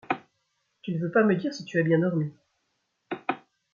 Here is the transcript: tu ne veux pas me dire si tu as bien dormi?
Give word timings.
tu 0.81 0.93
ne 0.95 0.99
veux 0.99 1.11
pas 1.11 1.23
me 1.23 1.35
dire 1.35 1.53
si 1.53 1.63
tu 1.63 1.79
as 1.79 1.83
bien 1.83 1.99
dormi? 1.99 2.33